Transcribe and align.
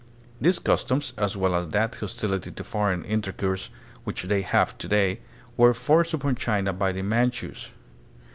These 0.41 0.57
customs, 0.57 1.13
as 1.15 1.37
well 1.37 1.53
as 1.53 1.69
that 1.69 1.93
hostility 1.93 2.49
to 2.51 2.63
foreign 2.63 3.03
intercourse 3.05 3.69
which 4.03 4.23
they 4.23 4.41
have 4.41 4.75
to 4.79 4.87
day, 4.87 5.19
were 5.57 5.75
forced 5.75 6.15
upon 6.15 6.33
China 6.33 6.73
by 6.73 6.91
the 6.91 7.03
Manchus. 7.03 7.69